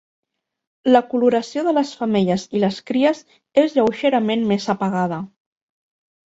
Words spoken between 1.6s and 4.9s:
de les femelles i les cries és lleugerament més